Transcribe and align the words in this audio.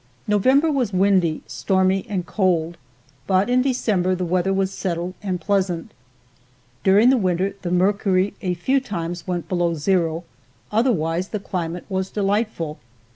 November 0.27 0.71
was 0.71 0.91
windy, 0.91 1.43
stormy 1.45 2.07
and 2.09 2.25
cold, 2.25 2.75
but 3.27 3.51
in 3.51 3.61
December 3.61 4.15
the 4.15 4.25
weather 4.25 4.51
was 4.51 4.73
settled 4.73 5.13
and 5.21 5.39
pleasant. 5.39 5.91
During 6.83 7.11
the 7.11 7.17
winter 7.17 7.55
the 7.61 7.69
mercury 7.69 8.33
a 8.41 8.55
few 8.55 8.79
times 8.79 9.27
went 9.27 9.47
below 9.47 9.75
zero; 9.75 10.23
otherwise 10.71 11.27
the 11.27 11.39
climate 11.39 11.85
was 11.87 12.09
delightful. 12.09 12.79